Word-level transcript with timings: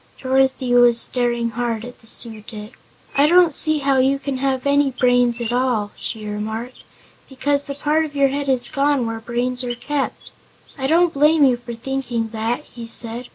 Dorothy 0.19 0.73
was 0.73 0.99
staring 0.99 1.51
hard 1.51 1.85
at 1.85 1.99
the 1.99 2.07
Su 2.07 2.41
dic. 2.41 2.75
"I 3.15 3.27
don't 3.27 3.53
see 3.53 3.77
how 3.77 3.99
you 3.99 4.17
can 4.17 4.37
have 4.37 4.65
any 4.65 4.89
brains 4.89 5.39
at 5.39 5.53
all," 5.53 5.91
she 5.95 6.25
remarked, 6.25 6.79
"because 7.29 7.65
the 7.65 7.75
part 7.75 8.03
of 8.03 8.15
your 8.15 8.29
head 8.29 8.49
is 8.49 8.67
gone 8.67 9.05
where 9.05 9.19
brains 9.19 9.63
are 9.63 9.75
kept." 9.75 10.31
"I 10.75 10.87
don't 10.87 11.13
blame 11.13 11.45
you 11.45 11.55
for 11.55 11.75
thinking 11.75 12.29
that," 12.29 12.63
he 12.63 12.87
said. 12.87 13.27